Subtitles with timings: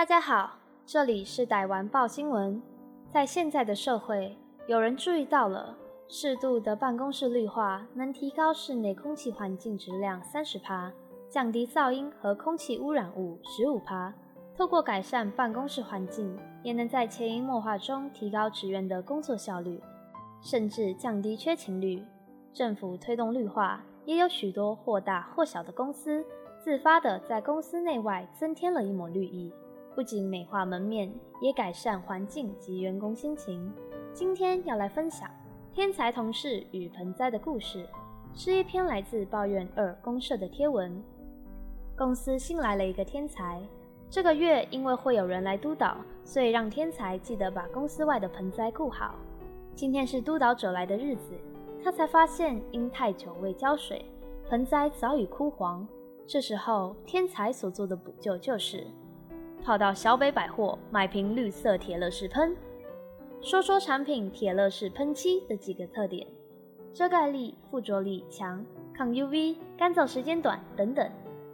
[0.00, 0.52] 大家好，
[0.86, 2.62] 这里是逮完报新闻。
[3.10, 4.34] 在现在的社会，
[4.66, 5.76] 有人注意到了
[6.08, 10.90] 适度的办公室绿化能提高室内空气环境质量三十帕，
[11.28, 14.14] 降低噪音和空气污染物十五帕。
[14.56, 19.78] 透过改善办公室环境，也能在潜移默化中提高职员的工作效率，
[20.40, 22.02] 甚至降低缺勤率。
[22.54, 26.24] 政府推动绿化，也有许多或大或小的公司
[26.64, 29.52] 自发的在公司内外增添了一抹绿意。
[30.00, 33.70] 不仅美化门面，也改善环境及员工心情。
[34.14, 35.28] 今天要来分享
[35.74, 37.86] 天才同事与盆栽的故事，
[38.32, 41.04] 是一篇来自抱怨二公社的贴文。
[41.98, 43.60] 公司新来了一个天才，
[44.08, 49.16] 这个月因为会有人来督导，所以让天才记得把公司外的盆栽顾好。
[49.74, 51.34] 今天是督导者来的日子，
[51.84, 54.02] 他才发现因太久未浇水，
[54.48, 55.86] 盆栽早已枯黄。
[56.26, 58.86] 这时候，天才所做的补救就是。
[59.64, 62.56] 跑到小北百货买瓶绿色铁乐士喷，
[63.40, 66.26] 说说产品铁乐士喷漆的几个特点：
[66.92, 71.08] 遮盖力、附着力强、抗 UV、干燥时间短等等。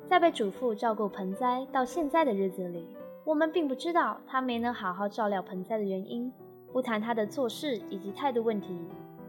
[0.08, 2.86] 在被嘱咐照顾盆栽到现在的日子里，
[3.24, 6.32] 我们并不知道他没能好好照料盆栽的原因。
[6.72, 8.76] 不谈他的做事以及态度问题，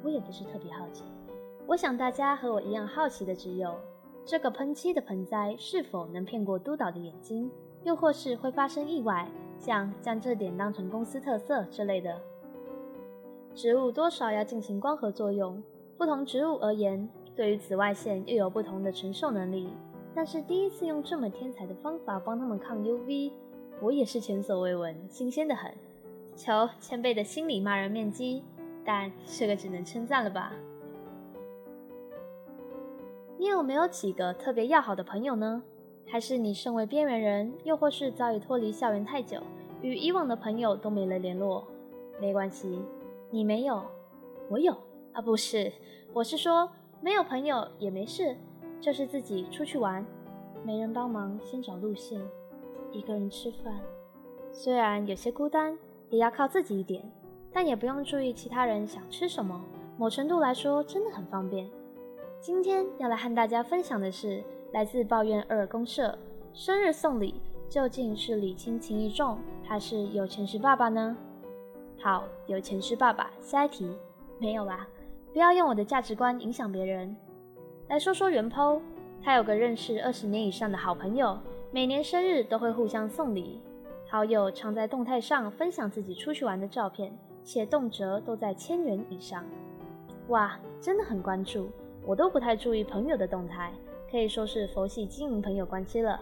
[0.03, 1.03] 我也不是特别好奇。
[1.65, 3.75] 我想大家和我一样好奇的只有，
[4.23, 7.49] 这个喷漆的盆栽是否能骗过督导的眼睛。
[7.83, 12.19] 又或是会发生意外，像将这点当成公司特色之类的。
[13.55, 15.63] 植物多少要进行光合作用，
[15.97, 19.69] 不同植物而言，对于紫外线又有不同的承受能力。
[20.13, 23.31] 但是第一次用这么天才的方法帮他们抗 UV，
[23.79, 25.71] 我也是前所未闻，新鲜的很。
[26.35, 28.43] 求前辈的心里骂人面积，
[28.85, 30.53] 但这个只能称赞了吧？
[33.39, 35.63] 你有没有几个特别要好的朋友呢？
[36.09, 39.41] 还是你身为边缘人，又或是早已脱离校园太久，
[39.81, 41.67] 与以往的朋友都没了联络？
[42.19, 42.81] 没关系，
[43.29, 43.83] 你没有，
[44.49, 44.75] 我有
[45.11, 45.71] 啊，不是，
[46.13, 46.69] 我是说
[47.01, 48.37] 没有朋友也没事，
[48.79, 50.05] 就是自己出去玩，
[50.63, 52.21] 没人帮忙，先找路线，
[52.93, 53.77] 一个人吃饭，
[54.49, 55.77] 虽然有些孤单，
[56.09, 57.03] 也要靠自己一点，
[57.51, 59.61] 但也不用注意其他人想吃什么，
[59.97, 61.69] 某程度来说真的很方便。
[62.39, 64.41] 今天要来和大家分享的是。
[64.73, 66.17] 来自抱怨二公社，
[66.53, 71.15] 生日送礼究竟是礼轻情意重，还是有钱是爸爸呢？
[72.01, 73.31] 好，有钱是爸爸。
[73.41, 73.89] 下一题，
[74.39, 74.87] 没有啦，
[75.31, 77.15] 不要用我的价值观影响别人。
[77.87, 78.79] 来说说元剖，
[79.23, 81.37] 他有个认识二十年以上的好朋友，
[81.71, 83.61] 每年生日都会互相送礼。
[84.09, 89.43] 好友常在动态上分享自己出去玩的照片，且动辄都在千元以上。
[90.27, 91.69] 哇，真的很关注，
[92.05, 93.73] 我都不太注意朋友的动态。
[94.09, 96.19] 可以说是佛系经营朋友关系了。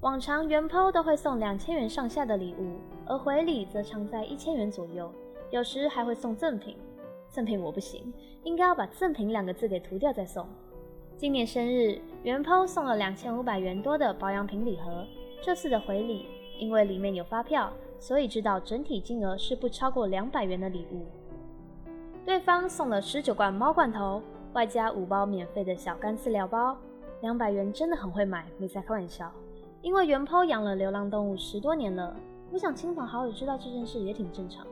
[0.00, 5.10] 往常原抛都会送两千元上下的礼物，而回礼则常在一千元左右，
[5.50, 6.76] 有时还会送赠品。
[7.28, 8.12] 赠品我不行，
[8.44, 10.46] 应该要把赠品两个字给涂掉再送。
[11.16, 15.04] 今年生日，原抛送了两千五百元多的保养品礼盒。
[15.42, 16.26] 这次的回礼，
[16.58, 21.06] 因为里面有发票，所以知道整体金额是不超过两百元的礼物。
[22.24, 24.22] 对方送了十九罐猫罐头，
[24.52, 26.76] 外加五包免费的小干饲料包。
[27.20, 29.30] 两百元真的很会买，没在开玩笑。
[29.82, 32.16] 因为元抛养了流浪动物十多年了，
[32.50, 34.66] 我想亲朋好友知道这件事也挺正常。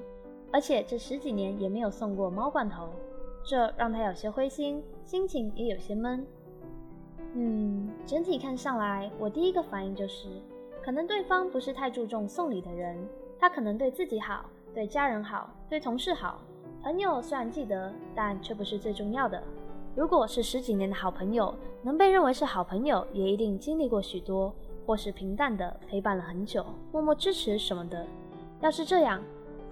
[0.53, 2.89] 而且这十几年也没有送过猫罐头，
[3.45, 6.27] 这让他有些灰心，心情也有些闷。
[7.35, 10.29] 嗯，整体看上来，我第一个反应就是，
[10.83, 12.97] 可能对方不是太注重送礼的人，
[13.39, 16.41] 他可能对自己好，对家人好，对同事好，
[16.83, 19.43] 朋友虽然记得，但却不是最重要的。
[19.97, 24.53] 如果是十几年的好朋友，能被认为是好朋友，也一定经历过许多，
[24.85, 28.05] 或是平淡的陪伴了很久，默默支持什么的。
[28.61, 29.23] 要是这样，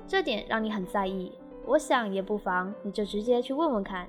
[0.07, 1.33] 这点让你很在意，
[1.67, 4.09] 我想也不妨你就直接去问问看。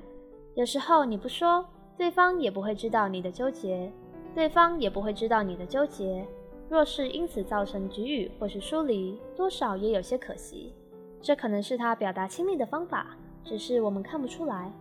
[0.53, 1.65] 有时候你不说，
[1.97, 3.91] 对方也不会知道你的纠结，
[4.35, 6.23] 对方也不会知道你的纠结。
[6.69, 10.73] 若是因此造成局域或是疏离，多少也有些可惜。
[11.21, 14.71] 这可能是他表达亲密的方法，只是我们看不出来。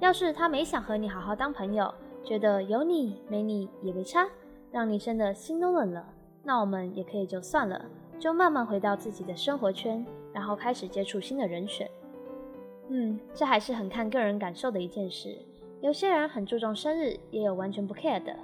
[0.00, 1.92] 要是他没想和你好好当朋友，
[2.22, 4.28] 觉得有你没你也没差，
[4.70, 6.06] 让你真的心都冷了，
[6.44, 7.84] 那我们也可以就算了，
[8.18, 11.90] 就慢慢回到自己的生活圈，然后开始接触新的人选。
[12.88, 15.36] 嗯，这还是很看个人感受的一件事。
[15.80, 18.34] 有些人很注重生日，也有完全不 care 的。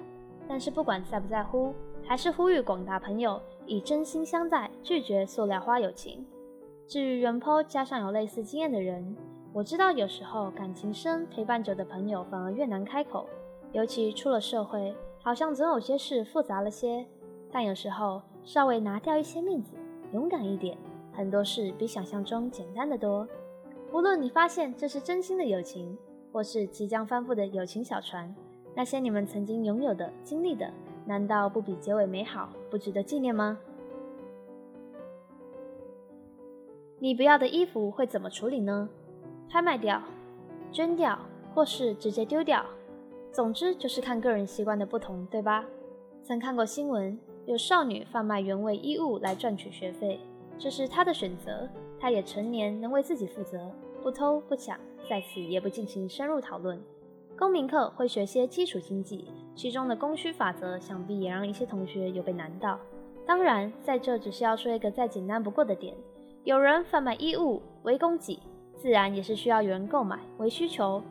[0.48, 1.72] 但是不管在不在乎，
[2.04, 6.26] 还是呼吁广大朋友以真心相待，拒绝塑料花友情。
[6.86, 9.16] 至于原 po 加上有类似经验的人。
[9.54, 13.24] 我知道有时候感情深、陪伴久的朋友反而越难开口，
[13.70, 14.92] 尤其出了社会，
[15.22, 17.06] 好像总有些事复杂了些。
[17.52, 19.76] 但有时候稍微拿掉一些面子，
[20.12, 20.76] 勇敢一点，
[21.12, 23.28] 很多事比想象中简单的多。
[23.92, 25.96] 无论你发现这是真心的友情，
[26.32, 28.34] 或是即将翻覆的友情小船，
[28.74, 30.68] 那些你们曾经拥有的、经历的，
[31.06, 33.56] 难道不比结尾美好，不值得纪念吗？
[36.98, 38.88] 你不要的衣服会怎么处理呢？
[39.54, 40.02] 拍卖掉、
[40.72, 41.16] 捐掉，
[41.54, 42.66] 或是直接丢掉。
[43.30, 45.64] 总之就是看个人习惯的不同，对吧？
[46.24, 47.16] 曾看过新闻，
[47.46, 50.18] 有少女贩卖原味衣物来赚取学费，
[50.58, 51.68] 这是她的选择，
[52.00, 53.70] 她也成年，能为自己负责，
[54.02, 54.76] 不偷不抢，
[55.08, 56.82] 在此也不进行深入讨论。
[57.38, 62.76] 公民课会学些基础经济，其中的供需法则，想必也让一些同学有被难到。
[63.24, 65.94] 当然，在这只是要说一个再简单不过的点：
[66.42, 68.40] 有人贩卖衣物为供给，
[68.76, 71.02] 自然也是需要有人购买为需求。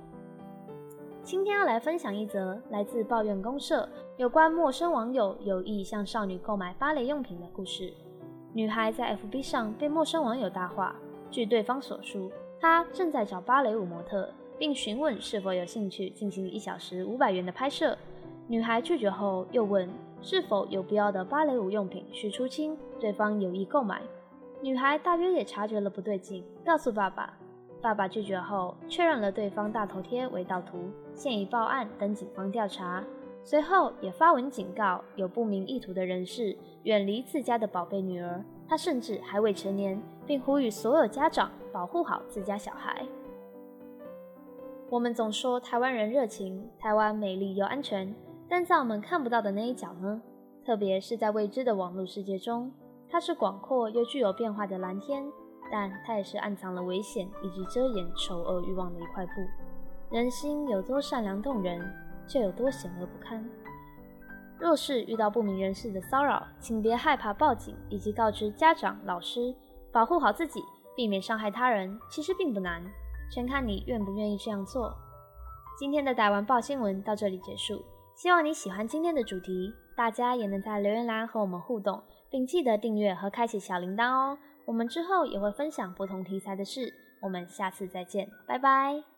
[1.23, 3.87] 今天要来分享一则来自抱怨公社
[4.17, 7.93] 有关陌生网友有意向少女购买芭蕾用品的故事。
[8.51, 10.95] 女孩在 FB 上被陌生网友搭话，
[11.31, 12.29] 据对方所述，
[12.59, 14.29] 她正在找芭蕾舞模特，
[14.59, 17.97] 并询问是否有兴趣进行一小时五百元的拍摄。
[18.47, 19.89] 女孩拒绝后，又问
[20.21, 24.01] 是否有必要的芭蕾舞用品需出清，对方有意购买。
[24.61, 27.37] 女孩大约也察觉了不对劲，告诉爸爸。
[27.83, 33.03] 爸爸拒绝后，确认了对方大头贴为盗图，现已报案等警方调查。
[33.43, 38.41] 随后也发文警告有不明意图的人士远离自家的宝贝女儿。
[38.69, 43.05] 他甚至还未成年，并呼吁所有家长保护好自家小孩。
[44.89, 48.15] 我们总说台湾人热情，台湾美丽又安全，
[48.47, 50.21] 但在我们看不到的那一角呢？
[50.65, 52.71] 特别是在未知的网络世界中，
[53.09, 55.25] 它是广阔又具有变化的蓝天。
[55.73, 59.31] 但它也是暗藏了危险以及遮掩丑恶欲望的一块布。
[60.11, 61.81] 人心有多善良动人，
[62.27, 63.43] 就有多险恶不堪。
[64.59, 69.51] 若是遇到不明人士的骚扰，请别害怕报警以及告知家长、老师，
[69.91, 70.61] 保护好自己，
[70.95, 71.99] 避免伤害他人。
[72.07, 72.83] 其实并不难，
[73.31, 74.95] 全看你愿不愿意这样做。
[75.79, 77.83] 今天的台湾报新闻到这里结束，
[78.13, 84.37] 希望你喜欢今天的主题，大家也能在留言栏和我们互动，并记得订阅和开启小铃铛哦。
[84.65, 89.12] 我们之后也会分享不同题材的事，我们下次再见，拜拜。